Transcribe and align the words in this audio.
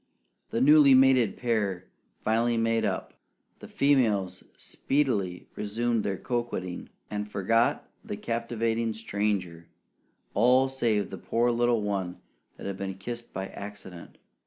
The 0.49 0.61
newly 0.61 0.95
mated 0.95 1.37
pair 1.37 1.85
finally 2.23 2.57
made 2.57 2.83
up; 2.85 3.13
the 3.59 3.67
females 3.67 4.43
speedily 4.57 5.47
resumed 5.55 6.01
their 6.03 6.17
coquetting, 6.17 6.89
and 7.11 7.29
forgot 7.29 7.87
the 8.03 8.17
captivating 8.17 8.95
stranger 8.95 9.67
all 10.33 10.69
save 10.69 11.11
the 11.11 11.19
poor 11.19 11.51
little 11.51 11.83
one 11.83 12.17
that 12.57 12.65
had 12.65 12.77
been 12.77 12.95
kissed 12.95 13.31
by 13.31 13.49
accident. 13.49 14.17